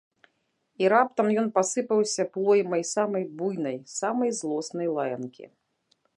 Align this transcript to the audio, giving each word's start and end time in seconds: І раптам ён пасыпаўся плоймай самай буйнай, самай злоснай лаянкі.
І 0.83 0.87
раптам 0.93 1.27
ён 1.41 1.51
пасыпаўся 1.57 2.23
плоймай 2.39 2.83
самай 2.95 3.23
буйнай, 3.43 3.77
самай 4.01 4.29
злоснай 4.41 4.87
лаянкі. 4.99 5.45